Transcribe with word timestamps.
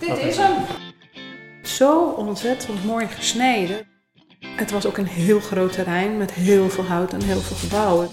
Dit 0.00 0.18
is 0.18 0.36
hem. 0.36 0.52
Zo 1.62 2.08
ontzettend 2.08 2.84
mooi 2.84 3.06
gesneden. 3.06 3.86
Het 4.56 4.70
was 4.70 4.86
ook 4.86 4.96
een 4.96 5.06
heel 5.06 5.40
groot 5.40 5.72
terrein 5.72 6.16
met 6.16 6.32
heel 6.32 6.70
veel 6.70 6.84
hout 6.84 7.12
en 7.12 7.22
heel 7.22 7.40
veel 7.40 7.56
gebouwen. 7.56 8.08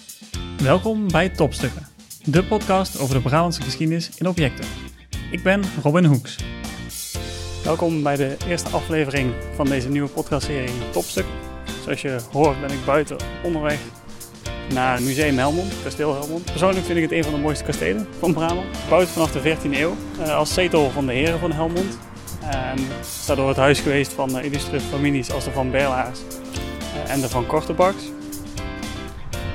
Welkom 0.64 1.08
bij 1.12 1.30
Topstukken, 1.30 1.88
de 2.24 2.44
podcast 2.44 3.00
over 3.00 3.16
de 3.16 3.22
Brabantse 3.22 3.62
geschiedenis 3.62 4.10
in 4.18 4.28
objecten. 4.28 4.66
Ik 5.32 5.44
ben 5.44 5.62
Robin 5.84 6.06
Hoeks. 6.06 6.38
Welkom 7.64 8.04
bij 8.04 8.16
de 8.16 8.38
eerste 8.48 8.70
aflevering 8.70 9.34
van 9.56 9.66
deze 9.66 9.90
nieuwe 9.90 10.10
podcastserie 10.10 10.90
Topstuk. 10.92 11.26
Zoals 11.84 12.02
je 12.02 12.18
hoort 12.32 12.62
ben 12.62 12.72
ik 12.72 12.86
buiten 12.86 13.18
onderweg 13.44 13.80
naar 14.74 15.02
Museum 15.02 15.38
Helmond, 15.38 15.74
kasteel 15.84 16.14
Helmond. 16.14 16.46
Persoonlijk 16.46 16.86
vind 16.86 16.98
ik 16.98 17.04
het 17.04 17.12
een 17.12 17.24
van 17.24 17.34
de 17.34 17.40
mooiste 17.40 17.64
kastelen 17.64 18.08
van 18.20 18.34
Brabant. 18.34 18.78
Gebouwd 18.84 19.08
vanaf 19.08 19.32
de 19.32 19.56
14e 19.56 19.72
eeuw 19.72 19.96
eh, 20.20 20.36
als 20.36 20.54
zetel 20.54 20.90
van 20.90 21.06
de 21.06 21.14
heren 21.14 21.40
van 21.40 21.52
Helmond. 21.52 21.98
En 22.42 22.78
is 23.02 23.26
daardoor 23.26 23.48
het 23.48 23.58
huis 23.58 23.80
geweest 23.80 24.14
van 24.14 24.38
uh, 24.38 24.44
illustre 24.44 24.80
families 24.80 25.32
als 25.32 25.44
de 25.44 25.52
Van 25.52 25.72
Berlaars 25.72 26.20
uh, 26.20 27.12
en 27.12 27.22
de 27.22 27.30
Van 27.30 27.46
Kortebaks. 27.46 28.04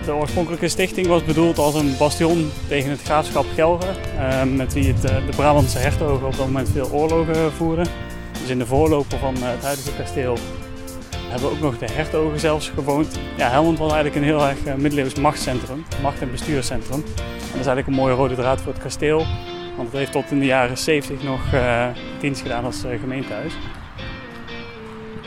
De 0.04 0.14
oorspronkelijke 0.14 0.68
stichting 0.68 1.06
was 1.06 1.24
bedoeld 1.24 1.59
als 1.59 1.74
een 1.74 1.96
bastion 1.98 2.51
tegen 2.68 2.90
het 2.90 3.02
graafschap 3.02 3.46
Gelre, 3.54 3.95
met 4.45 4.73
wie 4.73 4.87
het, 4.87 5.02
de 5.02 5.37
Brabantse 5.37 5.79
hertogen 5.79 6.26
op 6.26 6.37
dat 6.37 6.46
moment 6.46 6.68
veel 6.68 6.90
oorlogen 6.90 7.52
voerden. 7.52 7.87
Dus 8.40 8.51
in 8.51 8.59
de 8.59 8.66
voorloper 8.66 9.18
van 9.18 9.34
het 9.38 9.62
huidige 9.62 9.92
kasteel 9.96 10.37
hebben 11.32 11.50
ook 11.50 11.60
nog 11.60 11.78
de 11.78 11.92
hertogen 11.92 12.41
zelfs 12.41 12.68
gewoond. 12.68 13.18
Ja, 13.36 13.48
Helmond 13.48 13.78
was 13.78 13.92
eigenlijk 13.92 14.23
een 14.23 14.28
heel 14.28 14.48
erg 14.48 14.77
middeleeuws 14.77 15.14
machtscentrum, 15.14 15.84
macht- 16.02 16.20
en 16.20 16.30
bestuurscentrum. 16.30 17.02
En 17.04 17.59
dat 17.59 17.60
is 17.60 17.66
eigenlijk 17.66 17.86
een 17.86 17.95
mooie 17.95 18.14
rode 18.14 18.34
draad 18.34 18.60
voor 18.60 18.73
het 18.73 18.82
kasteel. 18.82 19.27
Want 19.76 19.88
het 19.88 19.96
heeft 19.96 20.12
tot 20.12 20.30
in 20.30 20.38
de 20.38 20.45
jaren 20.45 20.78
70 20.78 21.23
nog 21.23 21.52
uh, 21.54 21.87
dienst 22.20 22.42
gedaan 22.42 22.64
als 22.64 22.84
uh, 22.84 23.00
gemeentehuis. 23.00 23.52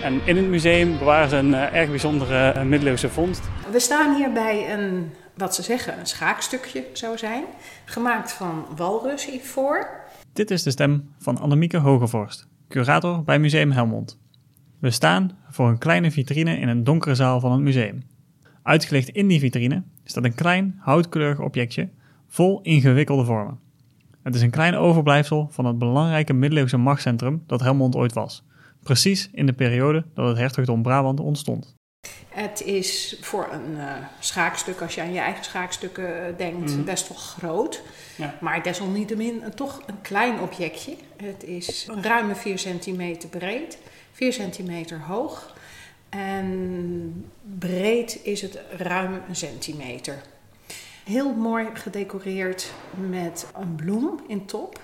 En 0.03 0.21
in 0.25 0.37
het 0.37 0.45
museum 0.45 0.97
bewaren 0.97 1.29
ze 1.29 1.35
een 1.35 1.49
uh, 1.49 1.73
erg 1.73 1.89
bijzondere 1.89 2.63
middeleeuwse 2.63 3.09
vondst. 3.09 3.43
We 3.71 3.79
staan 3.79 4.15
hier 4.15 4.31
bij 4.31 4.73
een, 4.73 5.13
wat 5.37 5.55
ze 5.55 5.61
zeggen, 5.61 5.99
een 5.99 6.05
schaakstukje 6.05 6.83
zou 6.93 7.17
zijn. 7.17 7.43
Gemaakt 7.85 8.31
van 8.31 8.65
walrus 8.75 9.29
voor. 9.41 9.89
Dit 10.33 10.51
is 10.51 10.63
de 10.63 10.71
stem 10.71 11.13
van 11.19 11.37
Annemieke 11.37 11.77
Hogevorst, 11.77 12.47
curator 12.69 13.23
bij 13.23 13.39
Museum 13.39 13.71
Helmond. 13.71 14.23
We 14.85 14.91
staan 14.91 15.37
voor 15.49 15.67
een 15.67 15.77
kleine 15.77 16.11
vitrine 16.11 16.57
in 16.57 16.67
een 16.67 16.83
donkere 16.83 17.15
zaal 17.15 17.39
van 17.39 17.51
het 17.51 17.61
museum. 17.61 18.03
Uitgelegd 18.63 19.09
in 19.09 19.27
die 19.27 19.39
vitrine 19.39 19.83
staat 20.03 20.23
een 20.23 20.35
klein 20.35 20.75
houtkleurig 20.79 21.39
objectje 21.39 21.89
vol 22.27 22.61
ingewikkelde 22.61 23.25
vormen. 23.25 23.59
Het 24.23 24.35
is 24.35 24.41
een 24.41 24.49
klein 24.49 24.75
overblijfsel 24.75 25.47
van 25.51 25.65
het 25.65 25.77
belangrijke 25.77 26.33
middeleeuwse 26.33 26.77
machtscentrum 26.77 27.43
dat 27.47 27.61
Helmond 27.61 27.95
ooit 27.95 28.13
was. 28.13 28.43
Precies 28.83 29.29
in 29.31 29.45
de 29.45 29.53
periode 29.53 30.05
dat 30.13 30.27
het 30.27 30.37
hertogdom 30.37 30.81
Brabant 30.81 31.19
ontstond. 31.19 31.75
Het 32.29 32.61
is 32.61 33.17
voor 33.21 33.47
een 33.51 33.71
uh, 33.71 33.93
schaakstuk, 34.19 34.81
als 34.81 34.95
je 34.95 35.01
aan 35.01 35.13
je 35.13 35.19
eigen 35.19 35.43
schaakstukken 35.43 36.37
denkt, 36.37 36.75
mm. 36.75 36.85
best 36.85 37.07
wel 37.07 37.17
groot. 37.17 37.81
Ja. 38.17 38.35
Maar 38.41 38.63
desalniettemin 38.63 39.43
toch 39.55 39.81
een 39.85 40.01
klein 40.01 40.39
objectje. 40.39 40.95
Het 41.17 41.43
is 41.43 41.87
een 41.89 42.03
ruime 42.03 42.35
4 42.35 42.59
centimeter 42.59 43.29
breed, 43.29 43.77
4 44.15 44.33
centimeter 44.33 44.99
hoog. 44.99 45.53
En 46.09 47.31
breed 47.59 48.19
is 48.23 48.41
het 48.41 48.59
ruim 48.77 49.21
een 49.27 49.35
centimeter. 49.35 50.21
Heel 51.03 51.33
mooi 51.33 51.67
gedecoreerd 51.73 52.71
met 53.09 53.47
een 53.55 53.75
bloem 53.75 54.19
in 54.27 54.45
top. 54.45 54.79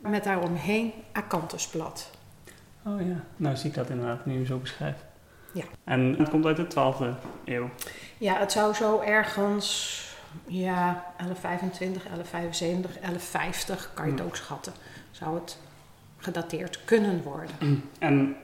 Met 0.00 0.24
daaromheen 0.24 0.92
akanthusblad. 1.12 2.10
Oh 2.84 3.00
ja, 3.00 3.24
nou 3.36 3.56
zie 3.56 3.68
ik 3.68 3.74
dat 3.74 3.90
inderdaad 3.90 4.26
nu 4.26 4.46
zo 4.46 4.58
beschrijft. 4.58 5.04
Ja. 5.52 5.64
En 5.84 6.14
het 6.18 6.28
komt 6.28 6.46
uit 6.46 6.56
de 6.56 6.64
12e 6.64 7.24
eeuw. 7.44 7.70
Ja, 8.18 8.38
het 8.38 8.52
zou 8.52 8.74
zo 8.74 9.00
ergens, 9.00 10.00
ja, 10.46 11.04
1125, 11.16 12.02
1175, 12.02 12.90
1150, 12.90 13.90
kan 13.94 14.06
je 14.06 14.12
het 14.12 14.20
ook 14.20 14.36
schatten, 14.36 14.72
zou 15.10 15.34
het 15.34 15.58
gedateerd 16.16 16.84
kunnen 16.84 17.22
worden. 17.22 17.84
En 17.98 18.36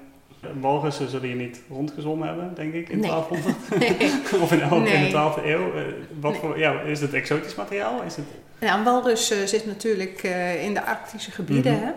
walrussen 0.60 1.09
zullen 1.09 1.28
je 1.28 1.34
niet 1.34 1.60
rondgezwommen 1.71 2.28
hebben, 2.28 2.53
denk 2.54 2.75
ik, 2.75 2.88
in 2.88 2.99
Nee. 2.99 3.10
1200. 3.10 3.56
Nee. 3.78 4.12
of 4.43 4.53
in, 4.53 4.59
de 4.84 5.09
12e 5.10 5.44
eeuw. 5.44 5.72
Eh, 5.72 5.82
Wat 6.21 6.37
voor, 6.37 6.59
ja, 6.59 6.81
is 6.81 7.00
het 7.00 7.12
exotisch 7.12 7.54
materiaal? 7.54 8.03
Is 8.03 8.16
het... 8.16 8.25
Ja, 8.59 8.78
een 8.78 8.84
walrus 8.84 9.31
eh, 9.31 9.38
zit 9.44 9.66
natuurlijk 9.66 10.22
eh, 10.22 10.65
in 10.65 10.75
de 10.75 10.84
arctische 10.84 11.31
gebieden. 11.31 11.72
Mhm. 11.72 11.84
hè? 11.84 11.91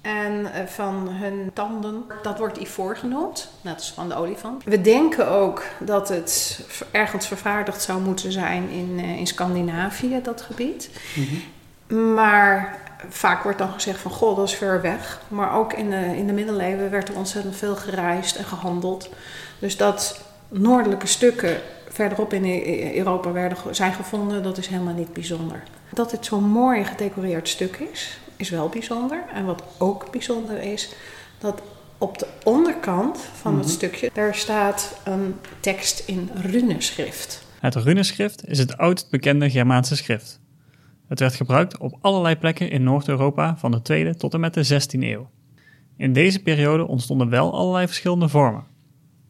En 0.00 0.46
van 0.68 1.08
hun 1.08 1.50
tanden, 1.52 2.04
dat 2.22 2.38
wordt 2.38 2.58
ivoor 2.58 2.96
genoemd, 2.96 3.50
net 3.60 3.74
als 3.74 3.92
van 3.92 4.08
de 4.08 4.14
olifant. 4.14 4.64
We 4.64 4.80
denken 4.80 5.28
ook 5.28 5.64
dat 5.78 6.08
het 6.08 6.64
ergens 6.90 7.26
vervaardigd 7.26 7.82
zou 7.82 8.00
moeten 8.00 8.32
zijn 8.32 8.68
in, 8.70 8.98
in 8.98 9.26
Scandinavië, 9.26 10.20
dat 10.22 10.40
gebied. 10.40 10.90
Maar 12.14 12.85
vaak 13.08 13.42
wordt 13.42 13.58
dan 13.58 13.72
gezegd 13.72 14.00
van, 14.00 14.10
goh, 14.10 14.36
dat 14.36 14.48
is 14.48 14.54
ver 14.54 14.80
weg. 14.80 15.20
Maar 15.28 15.54
ook 15.56 15.72
in 15.72 15.90
de, 15.90 16.16
in 16.16 16.26
de 16.26 16.32
middeleeuwen 16.32 16.90
werd 16.90 17.08
er 17.08 17.16
ontzettend 17.16 17.56
veel 17.56 17.76
gereisd 17.76 18.36
en 18.36 18.44
gehandeld. 18.44 19.08
Dus 19.58 19.76
dat 19.76 20.20
noordelijke 20.48 21.06
stukken 21.06 21.60
verderop 21.88 22.32
in 22.32 22.44
E- 22.44 22.96
Europa 22.98 23.32
werden, 23.32 23.58
zijn 23.70 23.92
gevonden, 23.92 24.42
dat 24.42 24.58
is 24.58 24.66
helemaal 24.66 24.94
niet 24.94 25.12
bijzonder. 25.12 25.62
Dat 25.92 26.10
het 26.10 26.24
zo'n 26.24 26.44
mooi 26.48 26.84
gedecoreerd 26.84 27.48
stuk 27.48 27.76
is, 27.92 28.18
is 28.36 28.50
wel 28.50 28.68
bijzonder. 28.68 29.22
En 29.34 29.44
wat 29.44 29.62
ook 29.78 30.10
bijzonder 30.10 30.58
is, 30.62 30.88
dat 31.38 31.60
op 31.98 32.18
de 32.18 32.26
onderkant 32.44 33.18
van 33.40 33.54
het 33.54 33.64
Mhm. 33.66 33.74
stukje, 33.74 34.10
daar 34.12 34.34
staat 34.34 34.96
een 35.04 35.36
tekst 35.60 36.02
in 36.06 36.30
runeschrift. 36.34 37.44
Het 37.60 37.74
runeschrift 37.74 38.48
is 38.48 38.58
het 38.58 38.76
oudst 38.78 39.10
bekende 39.10 39.50
Germaanse 39.50 39.96
schrift. 39.96 40.40
Het 41.08 41.20
werd 41.20 41.34
gebruikt 41.34 41.78
op 41.78 41.98
allerlei 42.00 42.36
plekken 42.36 42.70
in 42.70 42.82
Noord-Europa 42.82 43.56
van 43.56 43.70
de 43.70 44.12
2e 44.12 44.16
tot 44.16 44.34
en 44.34 44.40
met 44.40 44.54
de 44.54 44.66
16e 44.66 45.00
eeuw. 45.00 45.28
In 45.96 46.12
deze 46.12 46.42
periode 46.42 46.86
ontstonden 46.86 47.28
wel 47.28 47.52
allerlei 47.52 47.86
verschillende 47.86 48.28
vormen. 48.28 48.64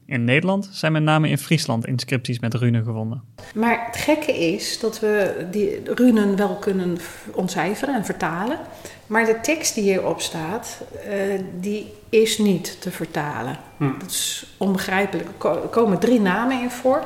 In 0.06 0.24
Nederland 0.24 0.68
zijn 0.72 0.92
met 0.92 1.02
name 1.02 1.28
in 1.28 1.38
Friesland 1.38 1.86
inscripties 1.86 2.38
met 2.38 2.54
runen 2.54 2.84
gevonden. 2.84 3.22
Maar 3.54 3.86
het 3.86 3.96
gekke 3.96 4.32
is 4.32 4.80
dat 4.80 5.00
we 5.00 5.46
die 5.50 5.80
runen 5.94 6.36
wel 6.36 6.54
kunnen 6.54 6.98
ontcijferen 7.34 7.94
en 7.94 8.04
vertalen. 8.04 8.58
Maar 9.06 9.24
de 9.24 9.38
tekst 9.42 9.74
die 9.74 9.84
hierop 9.84 10.20
staat, 10.20 10.82
eh, 11.08 11.40
die 11.60 11.92
is 12.08 12.38
niet 12.38 12.80
te 12.80 12.90
vertalen. 12.90 13.56
Hm. 13.76 13.98
Dat 13.98 14.10
is 14.10 14.54
onbegrijpelijk. 14.56 15.44
Er 15.44 15.62
er 15.62 15.68
komen 15.68 15.98
drie 15.98 16.20
namen 16.20 16.62
in 16.62 16.70
voor. 16.70 17.04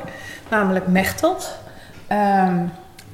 Namelijk 0.49 0.87
Mechtelt, 0.87 1.57
ehm, 2.07 2.65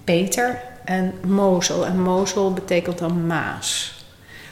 Peter 0.04 0.62
en 0.88 1.14
Mozel. 1.26 1.86
En 1.86 2.02
Mozel 2.02 2.54
betekent 2.54 2.98
dan 2.98 3.28
Maas. 3.28 3.96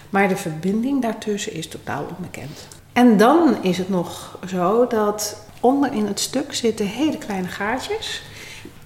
Maar 0.09 0.28
de 0.28 0.35
verbinding 0.38 1.01
daartussen 1.01 1.53
is 1.53 1.68
totaal 1.68 2.06
onbekend. 2.18 2.68
En 2.94 3.18
dan 3.18 3.63
is 3.63 3.78
het 3.78 3.90
nog 3.90 4.38
zo 4.47 4.88
dat 4.88 5.38
onder 5.59 5.94
in 5.94 6.06
het 6.07 6.19
stuk 6.19 6.53
zitten 6.53 6.85
hele 6.88 7.18
kleine 7.18 7.47
gaatjes. 7.47 8.22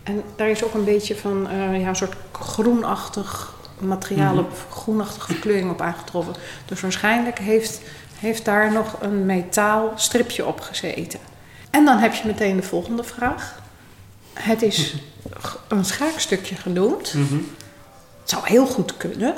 En 0.03 0.23
daar 0.35 0.49
is 0.49 0.63
ook 0.63 0.73
een 0.73 0.83
beetje 0.83 1.15
van 1.15 1.47
eh, 1.49 1.81
ja, 1.81 1.87
een 1.87 1.95
soort 1.95 2.15
groenachtig 2.31 3.53
materiaal 3.79 4.33
Mhm. 4.33 4.43
op, 4.43 4.65
groenachtige 4.69 5.31
verkleuring 5.31 5.71
op 5.71 5.81
aangetroffen. 5.81 6.33
Dus 6.65 6.81
waarschijnlijk 6.81 7.39
heeft, 7.39 7.81
heeft 8.19 8.45
daar 8.45 8.71
nog 8.71 8.95
een 8.99 9.25
metaal 9.25 9.91
stripje 9.95 10.45
op 10.45 10.59
gezeten. 10.59 11.19
En 11.69 11.85
dan 11.85 11.97
heb 11.97 12.13
je 12.13 12.27
meteen 12.27 12.55
de 12.55 12.63
volgende 12.63 13.03
vraag. 13.03 13.58
Het 14.41 14.61
is 14.61 14.95
een 15.67 15.85
schaakstukje 15.85 16.55
genoemd. 16.55 17.11
Het 17.11 18.29
zou 18.29 18.41
heel 18.45 18.65
goed 18.65 18.97
kunnen, 18.97 19.33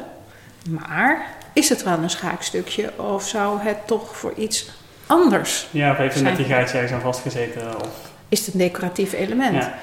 maar 0.70 1.26
is 1.54 1.70
het 1.70 1.84
wel 1.84 1.98
een 1.98 2.10
schaakstukje 2.10 3.00
of 3.00 3.28
zou 3.28 3.60
het 3.60 3.88
toch 3.88 4.18
voor 4.18 4.34
iets 4.38 4.70
anders? 5.06 5.68
Ja, 5.72 5.92
of 5.92 5.98
heeft 5.98 6.16
er 6.16 6.24
met 6.24 6.36
die 6.38 6.46
gaatjes 6.46 6.72
ergens 6.74 6.92
aan 6.92 7.02
vastgezeten? 7.02 7.76
Of... 7.82 7.88
Is 8.30 8.46
het 8.46 8.54
een 8.54 8.60
decoratief 8.60 9.14
element? 9.14 9.56
Ja. 9.64 9.74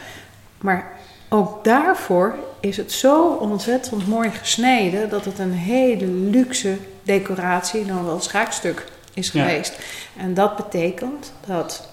Maar 0.59 0.93
ook 1.29 1.65
daarvoor 1.65 2.35
is 2.61 2.77
het 2.77 2.93
zo 2.93 3.27
ontzettend 3.41 4.07
mooi 4.07 4.31
gesneden 4.31 5.09
dat 5.09 5.25
het 5.25 5.39
een 5.39 5.53
hele 5.53 6.07
luxe 6.07 6.77
decoratie, 7.03 7.85
dan 7.85 8.05
wel 8.05 8.21
schaakstuk, 8.21 8.85
is 9.15 9.31
Ja. 9.33 9.43
geweest. 9.45 9.79
En 10.17 10.35
dat 10.35 10.57
betekent 10.57 11.33
dat 11.47 11.89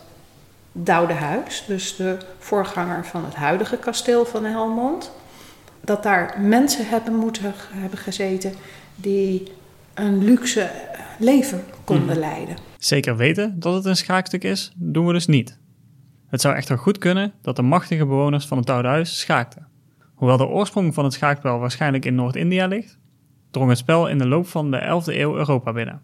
Doudehuis, 0.77 1.63
dus 1.67 1.95
de 1.95 2.17
voorganger 2.39 3.05
van 3.05 3.25
het 3.25 3.35
huidige 3.35 3.77
kasteel 3.77 4.25
van 4.25 4.45
Helmond, 4.45 5.11
dat 5.81 6.03
daar 6.03 6.37
mensen 6.41 6.87
hebben 6.87 7.15
moeten 7.15 7.53
hebben 7.73 7.99
gezeten 7.99 8.53
die 8.95 9.51
een 9.93 10.23
luxe 10.23 10.69
leven 11.19 11.63
konden 11.83 12.05
Mhm. 12.05 12.19
leiden. 12.19 12.55
Zeker 12.77 13.15
weten 13.15 13.59
dat 13.59 13.73
het 13.73 13.85
een 13.85 13.95
schaakstuk 13.95 14.43
is, 14.43 14.71
doen 14.75 15.05
we 15.05 15.13
dus 15.13 15.27
niet. 15.27 15.59
Het 16.27 16.41
zou 16.41 16.55
echter 16.55 16.77
goed 16.77 16.97
kunnen 16.97 17.33
dat 17.41 17.55
de 17.55 17.61
machtige 17.61 18.05
bewoners 18.05 18.45
van 18.45 18.57
het 18.57 18.69
Oude 18.69 18.87
Huis 18.87 19.19
schaakten. 19.19 19.67
Hoewel 20.13 20.37
de 20.37 20.47
oorsprong 20.47 20.93
van 20.93 21.03
het 21.03 21.13
schaakspel 21.13 21.59
waarschijnlijk 21.59 22.05
in 22.05 22.15
Noord-India 22.15 22.67
ligt, 22.67 22.97
drong 23.51 23.69
het 23.69 23.77
spel 23.77 24.07
in 24.07 24.17
de 24.17 24.27
loop 24.27 24.47
van 24.47 24.71
de 24.71 24.77
11e 24.77 25.19
eeuw 25.19 25.35
Europa 25.35 25.73
binnen. 25.73 26.01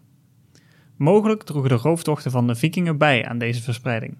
Mogelijk 0.96 1.42
droegen 1.42 1.70
de 1.70 1.76
rooftochten 1.76 2.30
van 2.30 2.46
de 2.46 2.54
vikingen 2.54 2.98
bij 2.98 3.26
aan 3.26 3.38
deze 3.38 3.62
verspreiding. 3.62 4.16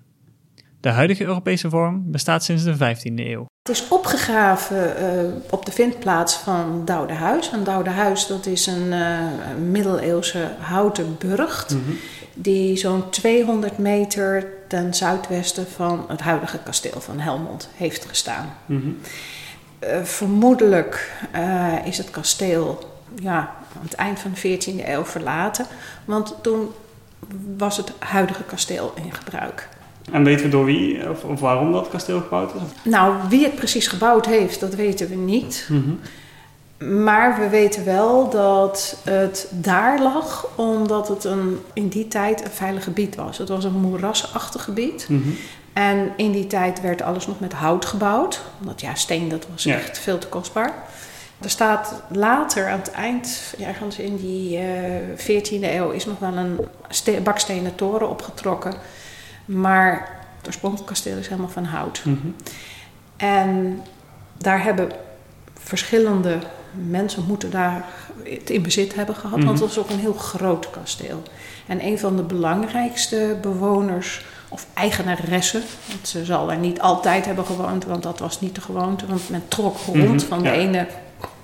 De 0.82 0.90
huidige 0.90 1.25
Europese 1.25 1.70
vorm 1.70 2.02
bestaat 2.06 2.44
sinds 2.44 2.64
de 2.64 2.75
15e 2.75 3.14
eeuw. 3.14 3.46
Het 3.62 3.76
is 3.76 3.88
opgegraven 3.88 5.02
uh, 5.02 5.32
op 5.50 5.67
de 5.67 5.73
vindplaats 5.73 6.34
van 6.34 6.84
Doudehuis. 6.84 7.50
En 7.50 7.64
Doudehuis 7.64 8.26
dat 8.26 8.46
is 8.46 8.67
een 8.67 8.93
uh, 8.93 9.19
middeleeuwse 9.70 10.50
houten 10.58 11.17
burcht... 11.19 11.75
Mm 11.75 11.82
-hmm. 11.84 11.96
die 12.34 12.76
zo'n 12.76 13.11
200 13.11 13.79
meter 13.79 14.52
ten 14.69 14.94
zuidwesten 14.94 15.67
van 15.67 16.05
het 16.08 16.20
huidige 16.20 16.58
kasteel 16.58 17.00
van 17.00 17.19
Helmond 17.19 17.69
heeft 17.75 18.05
gestaan. 18.05 18.55
Mm 18.67 18.81
-hmm. 18.81 18.99
uh, 19.81 20.05
vermoedelijk 20.05 21.12
is 21.84 21.99
het 21.99 22.11
kasteel 22.11 22.96
ja, 23.23 23.38
aan 23.76 23.82
het 23.82 23.94
eind 23.94 24.19
van 24.19 24.32
de 24.34 24.58
14e 24.58 24.88
eeuw 24.88 25.05
verlaten... 25.05 25.67
want 26.05 26.34
toen 26.40 26.70
was 27.56 27.76
het 27.76 27.93
huidige 27.99 28.43
kasteel 28.43 28.93
in 28.94 29.14
gebruik. 29.14 29.69
En 30.11 30.25
weten 30.25 30.45
we 30.45 30.51
door 30.51 30.65
wie 30.65 31.11
of, 31.11 31.25
of, 31.25 31.41
waarom 31.41 31.73
dat 31.73 31.89
kasteel 31.89 32.21
gebouwd 32.21 32.55
is? 32.55 32.61
Nou, 32.91 33.15
wie 33.29 33.45
het 33.45 33.55
precies 33.55 33.87
gebouwd 33.87 34.27
heeft, 34.27 34.61
dat 34.61 34.75
weten 34.75 35.09
we 35.09 35.15
niet. 35.15 35.67
Mm 35.69 35.83
-hmm. 35.83 36.01
Maar 37.05 37.39
we 37.41 37.49
weten 37.49 37.85
wel 37.85 38.31
dat 38.31 38.97
het 39.05 39.47
daar 39.51 40.03
lag 40.03 40.49
omdat 40.55 41.09
het 41.09 41.25
een, 41.25 41.59
in 41.73 41.89
die 41.89 42.09
tijd 42.09 42.45
een 42.45 42.51
veilig 42.51 42.85
gebied 42.85 43.17
was. 43.17 43.39
Het 43.39 43.49
was 43.49 43.65
een 43.65 43.81
moerasachtig 43.81 44.65
gebied. 44.65 45.07
Mm 45.09 45.23
-hmm. 45.23 45.37
En 45.73 46.13
in 46.17 46.33
die 46.33 46.47
tijd 46.47 46.81
werd 46.81 47.03
alles 47.03 47.27
nog 47.27 47.41
met 47.41 47.53
hout 47.53 47.85
gebouwd. 47.85 48.41
Omdat 48.61 48.81
ja, 48.81 48.95
steen 48.95 49.29
dat 49.29 49.47
was 49.53 49.63
ja. 49.63 49.75
echt 49.75 49.99
veel 49.99 50.19
te 50.19 50.27
kostbaar. 50.27 50.75
Er 51.41 51.51
staat 51.51 52.03
later 52.09 52.69
aan 52.69 52.79
het 52.79 52.91
eind, 52.91 53.55
ergens 53.61 53.99
in 53.99 54.17
die 54.17 54.59
uh, 54.59 54.65
14e 55.17 55.63
eeuw, 55.63 55.91
is 55.91 56.07
nog 56.07 56.19
wel 56.19 56.37
een 56.37 56.59
bakstenen 57.23 57.75
toren 57.75 58.09
opgetrokken. 58.09 58.75
Maar 59.44 60.21
het 60.37 60.47
oorspronkelijke 60.47 60.93
kasteel 60.93 61.17
is 61.17 61.29
helemaal 61.29 61.50
van 61.50 61.65
hout. 61.65 62.03
Mm 62.05 62.19
-hmm. 62.23 62.35
En 63.17 63.81
daar 64.39 64.62
hebben 64.62 64.91
verschillende 65.59 66.39
mensen 66.89 67.25
moeten 67.27 67.50
daar 67.50 67.85
het 68.25 68.50
in 68.50 68.62
bezit 68.62 68.94
hebben 68.94 69.15
gehad. 69.15 69.31
Mm 69.31 69.37
-hmm. 69.37 69.47
Want 69.47 69.59
het 69.59 69.75
was 69.75 69.85
ook 69.85 69.91
een 69.91 69.99
heel 69.99 70.12
groot 70.12 70.71
kasteel. 70.71 71.23
En 71.67 71.85
een 71.85 71.99
van 71.99 72.17
de 72.17 72.23
belangrijkste 72.23 73.39
bewoners 73.43 74.25
of 74.49 74.67
eigenaressen. 74.75 75.62
Want 75.89 76.09
ze 76.09 76.25
zal 76.25 76.50
er 76.50 76.59
niet 76.59 76.81
altijd 76.81 77.25
hebben 77.25 77.47
gewoond, 77.47 77.85
want 77.85 78.03
dat 78.03 78.19
was 78.19 78.41
niet 78.41 78.55
de 78.55 78.61
gewoonte. 78.61 79.06
Want 79.06 79.29
men 79.29 79.49
trok 79.49 79.77
rond 79.77 79.97
mm 79.97 80.06
-hmm. 80.06 80.21
van 80.21 80.43
de 80.43 80.50
ene 80.50 80.87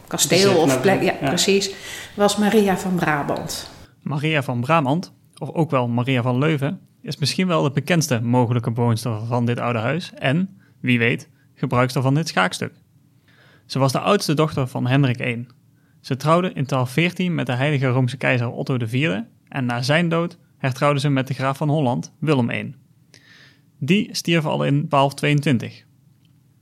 kasteel 0.06 0.56
of 0.56 0.81
plek. 0.81 1.03
Ja, 1.03 1.15
ja, 1.21 1.29
precies. 1.29 1.71
Was 2.15 2.37
Maria 2.37 2.77
van 2.77 2.95
Brabant. 2.95 3.71
Maria 4.03 4.43
van 4.43 4.61
Brabant, 4.61 5.12
of 5.38 5.50
ook 5.50 5.70
wel 5.70 5.88
Maria 5.88 6.23
van 6.23 6.38
Leuven, 6.38 6.81
is 7.02 7.17
misschien 7.17 7.46
wel 7.46 7.62
de 7.62 7.70
bekendste 7.70 8.20
mogelijke 8.20 8.70
bewoonster 8.70 9.26
van 9.26 9.46
dit 9.46 9.58
oude 9.58 9.79
huis 9.79 10.12
en, 10.14 10.61
wie 10.81 10.99
weet, 10.99 11.31
gebruikster 11.55 12.02
van 12.02 12.14
dit 12.14 12.29
schaakstuk. 12.29 12.73
Ze 13.67 13.79
was 13.79 13.93
de 13.93 14.00
oudste 14.00 14.35
dochter 14.35 14.67
van 14.67 14.87
Hendrik 14.87 15.20
I. 15.20 15.46
Ze 16.00 16.17
trouwde 16.17 16.46
in 16.46 16.64
1214 16.64 17.35
met 17.35 17.46
de 17.46 17.52
heilige 17.52 17.87
Roomse 17.87 18.17
keizer 18.17 18.50
Otto 18.50 18.76
IV 18.76 19.20
en 19.49 19.64
na 19.64 19.82
zijn 19.82 20.08
dood 20.08 20.38
hertrouwde 20.58 21.00
ze 21.00 21.08
met 21.08 21.26
de 21.26 21.35
graaf 21.35 21.56
van 21.56 21.69
Holland, 21.69 22.12
Willem 22.19 22.50
I. 22.50 22.75
Die 23.79 24.08
stierf 24.14 24.44
al 24.44 24.64
in 24.64 24.87
1222. 24.88 25.85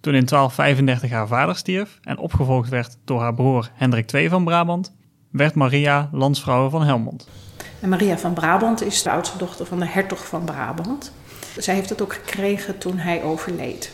Toen 0.01 0.15
in 0.15 0.25
1235 0.25 1.11
haar 1.11 1.29
vader 1.29 1.57
stierf 1.57 1.99
en 2.03 2.19
opgevolgd 2.19 2.69
werd 2.69 2.99
door 3.05 3.21
haar 3.21 3.35
broer 3.35 3.71
Hendrik 3.75 4.13
II 4.13 4.29
van 4.29 4.45
Brabant, 4.45 4.97
werd 5.37 5.55
Maria 5.55 6.09
landsvrouw 6.13 6.69
van 6.69 6.83
Helmond. 6.83 7.27
En 7.81 7.89
Maria 7.89 8.19
van 8.19 8.33
Brabant 8.33 8.83
is 8.83 9.03
de 9.03 9.11
oudste 9.11 9.39
dochter 9.39 9.67
van 9.67 9.79
de 9.79 9.87
hertog 9.87 10.27
van 10.27 10.45
Brabant. 10.45 11.13
Zij 11.59 11.75
heeft 11.75 11.89
het 11.89 12.03
ook 12.03 12.13
gekregen 12.13 12.79
toen 12.79 12.99
hij 12.99 13.23
overleed. 13.23 13.91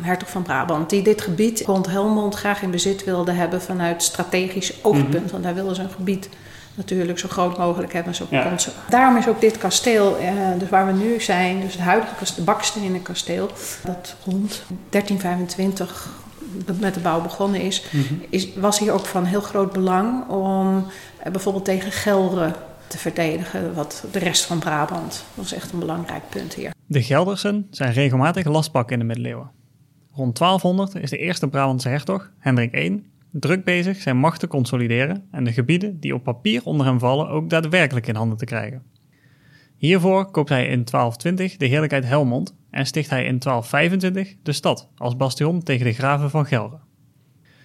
Hertog 0.00 0.30
van 0.30 0.42
Brabant, 0.42 0.90
die 0.90 1.02
dit 1.02 1.20
gebied 1.20 1.60
rond 1.60 1.86
Helmond 1.86 2.34
graag 2.34 2.62
in 2.62 2.70
bezit 2.70 3.04
wilde 3.04 3.32
hebben 3.32 3.62
vanuit 3.62 4.02
strategisch 4.02 4.84
oogpunt. 4.84 5.08
Mm 5.08 5.14
-hmm. 5.14 5.30
Want 5.30 5.44
hij 5.44 5.54
wilde 5.54 5.74
zijn 5.74 5.90
gebied 5.90 6.28
natuurlijk 6.74 7.18
zo 7.18 7.28
groot 7.28 7.58
mogelijk 7.58 7.92
hebben. 7.92 8.14
Zo 8.14 8.26
ja. 8.30 8.56
Daarom 8.88 9.16
is 9.16 9.28
ook 9.28 9.40
dit 9.40 9.58
kasteel, 9.58 10.16
eh, 10.18 10.32
dus 10.58 10.68
waar 10.68 10.86
we 10.86 10.92
nu 10.92 11.20
zijn, 11.20 11.60
dus 11.60 11.72
het 11.72 11.82
huidige 11.82 12.14
kasteel, 12.14 12.44
bakstenen 12.44 13.02
kasteel, 13.02 13.50
dat 13.84 14.14
rond 14.24 14.62
1325 14.90 16.08
met 16.80 16.94
de 16.94 17.00
bouw 17.00 17.22
begonnen 17.22 17.60
is, 17.60 17.84
mm 17.90 18.02
-hmm. 18.02 18.20
is, 18.28 18.54
was 18.54 18.78
hier 18.78 18.92
ook 18.92 19.06
van 19.06 19.24
heel 19.24 19.40
groot 19.40 19.72
belang 19.72 20.28
om 20.28 20.86
eh, 21.18 21.32
bijvoorbeeld 21.32 21.64
tegen 21.64 21.92
Gelre 21.92 22.52
te 22.86 22.98
verdedigen, 22.98 23.74
wat 23.74 24.04
de 24.12 24.18
rest 24.18 24.44
van 24.44 24.58
Brabant. 24.58 25.24
Dat 25.34 25.44
is 25.44 25.52
echt 25.52 25.72
een 25.72 25.78
belangrijk 25.78 26.22
punt 26.28 26.54
hier. 26.54 26.70
De 26.86 27.02
Geldersen 27.02 27.66
zijn 27.70 27.92
regelmatig 27.92 28.46
lastpakken 28.46 28.92
in 28.92 28.98
de 28.98 29.06
middeleeuwen. 29.06 29.50
Rond 30.12 30.38
1200 30.38 30.94
is 30.94 31.10
de 31.10 31.18
eerste 31.18 31.48
Brabantse 31.48 31.88
hertog, 31.88 32.30
Hendrik 32.38 32.76
I, 32.76 33.04
druk 33.30 33.64
bezig 33.64 34.00
zijn 34.00 34.16
macht 34.16 34.40
te 34.40 34.46
consolideren 34.46 35.28
en 35.30 35.44
de 35.44 35.52
gebieden 35.52 36.00
die 36.00 36.14
op 36.14 36.24
papier 36.24 36.64
onder 36.64 36.86
hem 36.86 36.98
vallen 36.98 37.28
ook 37.28 37.50
daadwerkelijk 37.50 38.06
in 38.06 38.14
handen 38.14 38.38
te 38.38 38.44
krijgen. 38.44 38.82
Hiervoor 39.76 40.30
koopt 40.30 40.48
hij 40.48 40.62
in 40.62 40.84
1220 40.84 41.56
de 41.56 41.66
heerlijkheid 41.66 42.04
Helmond 42.04 42.54
en 42.76 42.86
sticht 42.86 43.10
hij 43.10 43.24
in 43.24 43.38
1225 43.38 44.36
de 44.42 44.52
stad 44.52 44.88
als 44.96 45.16
bastion 45.16 45.62
tegen 45.62 45.84
de 45.84 45.92
graven 45.92 46.30
van 46.30 46.46
Gelre. 46.46 46.78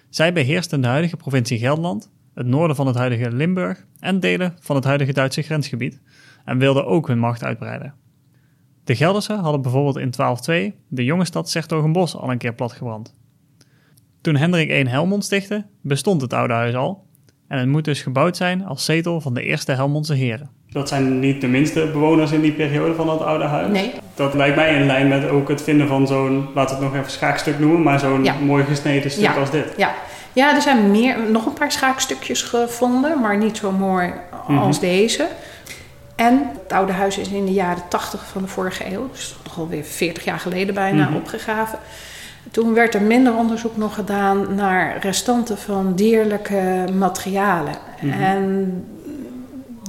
Zij 0.08 0.32
beheersten 0.32 0.80
de 0.80 0.86
huidige 0.86 1.16
provincie 1.16 1.58
Gelderland, 1.58 2.10
het 2.34 2.46
noorden 2.46 2.76
van 2.76 2.86
het 2.86 2.96
huidige 2.96 3.32
Limburg 3.32 3.86
en 3.98 4.20
delen 4.20 4.56
van 4.60 4.76
het 4.76 4.84
huidige 4.84 5.12
Duitse 5.12 5.42
grensgebied 5.42 6.00
en 6.44 6.58
wilden 6.58 6.86
ook 6.86 7.06
hun 7.06 7.18
macht 7.18 7.44
uitbreiden. 7.44 7.94
De 8.84 8.96
Geldersen 8.96 9.38
hadden 9.38 9.62
bijvoorbeeld 9.62 9.96
in 9.96 10.10
1202 10.10 10.74
de 10.88 11.04
jonge 11.04 11.24
stad 11.24 11.50
Sertogenbos 11.50 12.16
al 12.16 12.30
een 12.30 12.38
keer 12.38 12.54
platgebrand. 12.54 13.14
Toen 14.20 14.36
Hendrik 14.36 14.70
I 14.70 14.88
Helmond 14.88 15.24
stichtte, 15.24 15.66
bestond 15.80 16.20
het 16.20 16.32
oude 16.32 16.54
huis 16.54 16.74
al 16.74 17.06
en 17.48 17.58
het 17.58 17.68
moet 17.68 17.84
dus 17.84 18.02
gebouwd 18.02 18.36
zijn 18.36 18.64
als 18.64 18.84
zetel 18.84 19.20
van 19.20 19.34
de 19.34 19.42
eerste 19.42 19.72
Helmondse 19.72 20.14
heren. 20.14 20.50
Dat 20.68 20.88
zijn 20.88 21.18
niet 21.18 21.40
de 21.40 21.48
minste 21.48 21.90
bewoners 21.92 22.32
in 22.32 22.40
die 22.40 22.52
periode 22.52 22.94
van 22.94 23.06
dat 23.06 23.20
oude 23.20 23.44
huis. 23.44 23.72
Nee. 23.72 24.01
Dat 24.14 24.34
lijkt 24.34 24.56
mij 24.56 24.74
in 24.74 24.86
lijn 24.86 25.08
met 25.08 25.28
ook 25.28 25.48
het 25.48 25.62
vinden 25.62 25.88
van 25.88 26.06
zo'n, 26.06 26.48
laten 26.54 26.76
we 26.76 26.82
het 26.82 26.92
nog 26.92 27.00
even 27.00 27.12
schaakstuk 27.12 27.58
noemen, 27.58 27.82
maar 27.82 27.98
zo'n 27.98 28.24
ja. 28.24 28.34
mooi 28.34 28.64
gesneden 28.64 29.10
stuk 29.10 29.24
ja. 29.24 29.32
als 29.32 29.50
dit. 29.50 29.64
Ja. 29.76 29.94
ja, 30.32 30.54
er 30.54 30.62
zijn 30.62 30.90
meer, 30.90 31.16
nog 31.30 31.46
een 31.46 31.52
paar 31.52 31.72
schaakstukjes 31.72 32.42
gevonden, 32.42 33.20
maar 33.20 33.36
niet 33.36 33.56
zo 33.56 33.70
mooi 33.70 34.12
als 34.46 34.48
mm 34.48 34.58
-hmm. 34.58 34.78
deze. 34.80 35.26
En 36.14 36.50
het 36.62 36.72
oude 36.72 36.92
huis 36.92 37.18
is 37.18 37.28
in 37.28 37.44
de 37.44 37.52
jaren 37.52 37.82
80 37.88 38.24
van 38.32 38.42
de 38.42 38.48
vorige 38.48 38.92
eeuw, 38.92 39.08
dus 39.12 39.36
toch 39.42 39.58
alweer 39.58 39.84
40 39.84 40.24
jaar 40.24 40.38
geleden 40.38 40.74
bijna, 40.74 41.02
mm 41.02 41.08
-hmm. 41.08 41.16
opgegraven. 41.16 41.78
Toen 42.50 42.74
werd 42.74 42.94
er 42.94 43.02
minder 43.02 43.34
onderzoek 43.34 43.76
nog 43.76 43.94
gedaan 43.94 44.54
naar 44.54 44.98
restanten 45.00 45.58
van 45.58 45.94
dierlijke 45.94 46.84
materialen. 46.98 47.74
Mm 48.00 48.10
-hmm. 48.10 48.22
En 48.22 48.84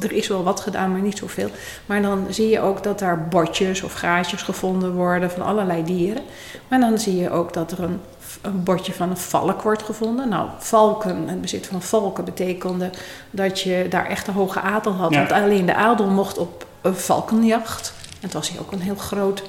er 0.02 0.12
is 0.12 0.28
wel 0.28 0.44
wat 0.44 0.60
gedaan, 0.60 0.92
maar 0.92 1.02
niet 1.02 1.18
zoveel. 1.18 1.50
Maar 1.86 2.02
dan 2.02 2.26
zie 2.30 2.50
je 2.50 2.60
ook 2.60 2.84
dat 2.84 3.00
daar 3.00 3.28
bordjes 3.28 3.82
of 3.84 3.94
gaatjes 3.94 4.42
gevonden 4.42 4.94
worden 4.94 5.32
van 5.32 5.42
allerlei 5.42 5.84
dieren. 5.84 6.24
Maar 6.68 6.80
dan 6.80 6.98
zie 6.98 7.18
je 7.18 7.30
ook 7.30 7.54
dat 7.54 7.72
er 7.72 7.84
een, 7.84 8.00
een 8.42 8.64
bordje 8.64 8.94
van 8.94 9.10
een 9.10 9.18
valk 9.18 9.62
wordt 9.62 9.84
gevonden. 9.84 10.30
Nou, 10.30 10.50
valken, 10.58 11.28
het 11.28 11.42
bezit 11.42 11.68
van 11.68 11.82
valken 11.82 12.26
betekende 12.26 12.90
dat 13.32 13.60
je 13.60 13.86
daar 13.90 14.06
echt 14.06 14.28
een 14.28 14.34
hoge 14.34 14.60
adel 14.60 14.94
had. 14.94 15.12
Ja. 15.12 15.18
Want 15.18 15.32
alleen 15.32 15.66
de 15.66 15.76
adel 15.76 16.08
mocht 16.08 16.38
op 16.38 16.66
een 16.82 16.96
valkenjacht. 16.96 17.94
En 18.10 18.20
het 18.20 18.34
was 18.34 18.50
hier 18.50 18.60
ook 18.60 18.72
een 18.72 18.82
heel 18.82 18.96
groot 18.96 19.44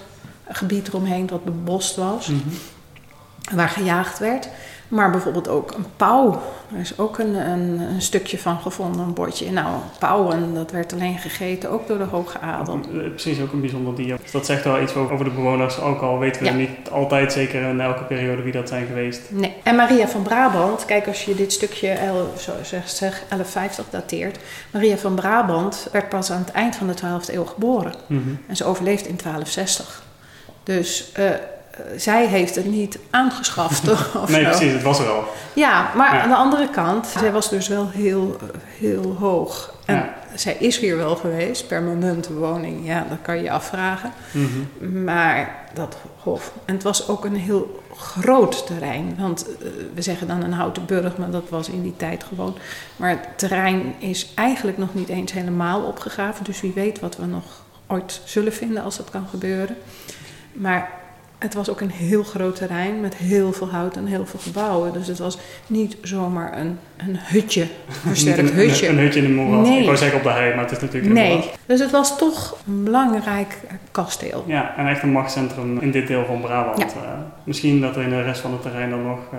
gebied 0.48 0.88
eromheen 0.88 1.26
dat 1.26 1.44
bebost 1.44 1.96
was. 1.96 2.26
Mm 2.26 2.42
-hmm 2.44 2.58
waar 3.52 3.68
gejaagd 3.68 4.18
werd. 4.18 4.48
Maar 4.94 5.10
bijvoorbeeld 5.10 5.48
ook 5.48 5.70
een 5.70 5.86
pauw. 5.96 6.40
Er 6.74 6.80
is 6.80 6.98
ook 6.98 7.18
een, 7.18 7.34
een, 7.34 7.80
een 7.80 8.02
stukje 8.02 8.38
van 8.38 8.58
gevonden, 8.60 9.00
een 9.00 9.14
bordje. 9.14 9.50
Nou, 9.50 9.76
pauwen, 9.98 10.54
dat 10.54 10.70
werd 10.70 10.92
alleen 10.92 11.18
gegeten, 11.18 11.70
ook 11.70 11.86
door 11.86 11.98
de 11.98 12.04
hoge 12.04 12.40
adel. 12.40 12.80
Precies, 13.08 13.40
ook 13.40 13.52
een 13.52 13.60
bijzonder 13.60 13.94
dier. 13.94 14.16
Dus 14.22 14.30
dat 14.30 14.46
zegt 14.46 14.64
wel 14.64 14.82
iets 14.82 14.94
over 14.94 15.24
de 15.24 15.30
bewoners, 15.30 15.80
ook 15.80 16.00
al 16.00 16.18
weten 16.18 16.42
we 16.42 16.48
ja. 16.48 16.54
niet 16.54 16.90
altijd 16.90 17.32
zeker 17.32 17.62
in 17.62 17.80
elke 17.80 18.04
periode 18.04 18.42
wie 18.42 18.52
dat 18.52 18.68
zijn 18.68 18.86
geweest. 18.86 19.22
Nee. 19.30 19.54
En 19.62 19.76
Maria 19.76 20.08
van 20.08 20.22
Brabant, 20.22 20.84
kijk 20.84 21.06
als 21.06 21.24
je 21.24 21.34
dit 21.34 21.52
stukje, 21.52 21.96
zo 22.38 22.52
zeg, 22.62 22.88
zeg 22.88 23.22
1150 23.28 23.84
dateert. 23.90 24.38
Maria 24.70 24.96
van 24.96 25.14
Brabant 25.14 25.88
werd 25.92 26.08
pas 26.08 26.30
aan 26.30 26.40
het 26.40 26.50
eind 26.50 26.76
van 26.76 26.86
de 26.86 26.94
12e 26.94 27.34
eeuw 27.34 27.44
geboren. 27.44 27.94
Mm 28.06 28.22
-hmm. 28.22 28.38
En 28.46 28.56
ze 28.56 28.64
overleeft 28.64 29.06
in 29.06 29.16
1260. 29.16 30.02
Dus... 30.62 31.12
Uh, 31.18 31.30
zij 31.96 32.26
heeft 32.26 32.54
het 32.54 32.64
niet 32.64 32.98
aangeschaft. 33.10 33.88
Of 33.90 34.28
nee, 34.30 34.42
zo. 34.42 34.48
precies, 34.48 34.72
het 34.72 34.82
was 34.82 34.98
er 34.98 35.08
al. 35.08 35.24
Ja, 35.52 35.90
maar 35.94 36.14
ja. 36.14 36.22
aan 36.22 36.28
de 36.28 36.36
andere 36.36 36.68
kant, 36.68 37.06
zij 37.06 37.32
was 37.32 37.50
dus 37.50 37.68
wel 37.68 37.90
heel, 37.90 38.36
heel 38.78 39.16
hoog. 39.18 39.74
En 39.84 40.10
zij 40.34 40.56
is 40.58 40.78
hier 40.78 40.96
wel 40.96 41.16
geweest, 41.16 41.66
permanente 41.66 42.34
woning, 42.34 42.86
ja, 42.86 43.06
dat 43.08 43.18
kan 43.22 43.36
je 43.36 43.42
je 43.42 43.50
afvragen. 43.50 44.12
Mhm. 44.30 45.04
Maar 45.04 45.64
dat 45.74 45.96
hof. 46.18 46.52
En 46.64 46.74
het 46.74 46.82
was 46.82 47.08
ook 47.08 47.24
een 47.24 47.36
heel 47.36 47.82
groot 47.96 48.66
terrein. 48.66 49.16
Want 49.18 49.46
eh, 49.46 49.68
we 49.94 50.02
zeggen 50.02 50.26
dan 50.26 50.42
een 50.42 50.52
houten 50.52 50.86
burg, 50.86 51.16
maar 51.16 51.30
dat 51.30 51.48
was 51.48 51.68
in 51.68 51.82
die 51.82 51.96
tijd 51.96 52.24
gewoon. 52.24 52.56
Maar 52.96 53.10
het 53.10 53.28
terrein 53.36 53.94
is 53.98 54.32
eigenlijk 54.34 54.78
nog 54.78 54.94
niet 54.94 55.08
eens 55.08 55.32
helemaal 55.32 55.82
opgegraven. 55.82 56.44
Dus 56.44 56.60
wie 56.60 56.72
weet 56.72 57.00
wat 57.00 57.16
we 57.16 57.26
nog 57.26 57.44
ooit 57.86 58.20
zullen 58.24 58.52
vinden 58.52 58.82
als 58.82 58.96
dat 58.96 59.10
kan 59.10 59.26
gebeuren. 59.30 59.76
Maar 60.52 60.90
het 61.44 61.54
was 61.54 61.70
ook 61.70 61.80
een 61.80 61.90
heel 61.90 62.22
groot 62.22 62.56
terrein 62.56 63.00
met 63.00 63.14
heel 63.14 63.52
veel 63.52 63.70
hout 63.70 63.96
en 63.96 64.06
heel 64.06 64.26
veel 64.26 64.40
gebouwen. 64.40 64.92
Dus 64.92 65.06
het 65.06 65.18
was 65.18 65.38
niet 65.66 65.96
zomaar 66.02 66.58
een, 66.58 66.78
een 66.96 67.16
hutje, 67.18 67.62
een 67.86 67.94
versterkt 67.94 68.38
een, 68.38 68.54
hutje. 68.54 68.88
Een, 68.88 68.98
hutje 68.98 69.20
in 69.20 69.26
de 69.26 69.32
moeras. 69.42 69.68
Nee. 69.68 69.78
Ik 69.78 69.84
wou 69.84 69.96
zeggen 69.96 70.18
op 70.18 70.24
de 70.24 70.30
hei, 70.30 70.54
maar 70.54 70.64
het 70.64 70.72
is 70.72 70.80
natuurlijk 70.80 71.14
de 71.14 71.20
Nee, 71.20 71.36
moeras. 71.36 71.50
dus 71.66 71.80
het 71.80 71.90
was 71.90 72.18
toch 72.18 72.56
een 72.66 72.84
belangrijk 72.84 73.58
kasteel. 73.90 74.44
Ja, 74.46 74.76
en 74.76 74.88
echt 74.88 75.02
een 75.02 75.12
machtscentrum 75.12 75.78
in 75.78 75.90
dit 75.90 76.06
deel 76.06 76.24
van 76.24 76.40
Brabant. 76.40 76.78
Ja. 76.78 76.86
Eh, 76.86 77.10
misschien 77.44 77.80
dat 77.80 77.96
er 77.96 78.02
in 78.02 78.10
de 78.10 78.22
rest 78.22 78.40
van 78.40 78.52
het 78.52 78.62
terrein 78.62 78.90
dan 78.90 79.02
nog 79.02 79.18
eh, 79.32 79.38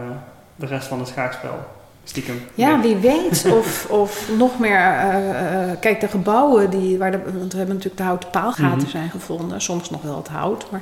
de 0.56 0.66
rest 0.66 0.88
van 0.88 1.00
het 1.00 1.08
schaakspel 1.08 1.66
stiekem. 2.10 2.42
Ja, 2.54 2.82
wie 2.82 2.96
weet 2.96 3.46
of, 3.60 3.86
of 3.90 4.30
nog 4.38 4.60
meer. 4.60 4.78
eh, 4.80 5.72
eh, 5.72 5.78
kijk, 5.80 6.00
de 6.00 6.08
gebouwen 6.08 6.70
die. 6.70 6.98
Waar 6.98 7.12
de, 7.12 7.20
want 7.38 7.52
we 7.52 7.58
hebben 7.58 7.76
natuurlijk 7.76 7.98
de 7.98 8.04
houten 8.04 8.30
paalgaten 8.30 8.78
Mhm. 8.78 8.88
zijn 8.90 9.10
gevonden. 9.10 9.62
Soms 9.62 9.90
nog 9.90 10.02
wel 10.02 10.18
het 10.18 10.28
hout, 10.28 10.66
maar 10.72 10.82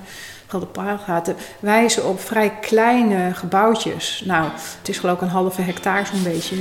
de 0.59 0.65
paalgaten 0.65 1.35
wijzen 1.59 2.07
op 2.09 2.19
vrij 2.19 2.51
kleine 2.61 3.33
gebouwtjes. 3.33 4.23
Nou, 4.25 4.43
het 4.79 4.89
is 4.89 4.97
geloof 4.97 5.15
ik 5.15 5.21
een 5.21 5.27
halve 5.27 5.61
hectare 5.61 6.05
zo'n 6.05 6.23
beetje. 6.23 6.55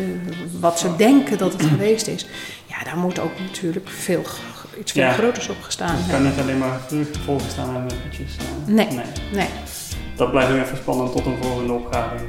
Wat 0.61 0.79
ze 0.79 0.97
denken 0.97 1.39
dat 1.39 1.53
het 1.53 1.63
geweest 1.63 2.07
is. 2.07 2.27
Ja, 2.67 2.85
daar 2.85 2.97
moet 2.97 3.19
ook 3.21 3.33
natuurlijk 3.47 3.89
veel, 3.89 4.23
iets 4.79 4.93
veel 4.93 5.03
Ja. 5.03 5.13
groters 5.13 5.49
op 5.49 5.57
gestaan 5.63 5.89
Het 5.97 6.01
kan 6.01 6.11
hebben. 6.11 6.23
net 6.31 6.39
alleen 6.41 6.59
maar 6.59 6.81
volgestaan 7.25 7.75
hebben 7.75 7.93
eh. 8.11 8.75
Nee. 8.75 8.87
nee. 8.87 9.05
Nee. 9.33 9.49
Dat 10.17 10.31
blijft 10.31 10.51
nog 10.53 10.65
even 10.65 10.77
spannend 10.77 11.13
tot 11.13 11.27
een 11.27 11.37
volgende 11.43 11.73
opgraving. 11.73 12.21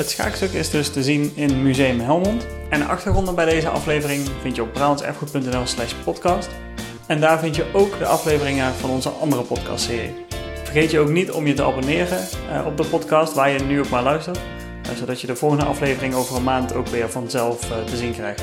Het 0.00 0.10
schaakstuk 0.10 0.52
is 0.52 0.70
dus 0.70 0.90
te 0.90 1.02
zien 1.02 1.32
in 1.34 1.62
Museum 1.62 2.00
Helmond. 2.00 2.46
En 2.68 2.86
achtergronden 2.86 3.34
bij 3.34 3.44
deze 3.44 3.68
aflevering 3.68 4.28
vind 4.42 4.56
je 4.56 4.62
op 4.62 4.72
brabantserfgoed.nl 4.72 5.66
slash 5.66 5.92
podcast. 6.04 6.48
En 7.06 7.20
daar 7.20 7.38
vind 7.38 7.56
je 7.56 7.64
ook 7.72 7.98
de 7.98 8.06
afleveringen 8.06 8.74
van 8.74 8.90
onze 8.90 9.08
andere 9.08 9.42
podcastserie. 9.42 10.14
Vergeet 10.62 10.90
je 10.90 10.98
ook 10.98 11.08
niet 11.08 11.30
om 11.30 11.46
je 11.46 11.54
te 11.54 11.64
abonneren 11.64 12.18
eh, 12.52 12.66
op 12.66 12.76
de 12.76 12.84
podcast 12.84 13.34
waar 13.34 13.50
je 13.50 13.58
nu 13.58 13.80
ook 13.80 13.88
maar 13.88 14.02
luistert. 14.02 14.38
eh, 14.82 14.96
zodat 14.96 15.20
je 15.20 15.26
de 15.26 15.36
volgende 15.36 15.64
aflevering 15.64 16.14
over 16.14 16.36
een 16.36 16.42
maand 16.42 16.74
ook 16.74 16.86
weer 16.86 17.10
vanzelf 17.10 17.70
eh, 17.70 17.84
te 17.84 17.96
zien 17.96 18.12
krijgt. 18.12 18.42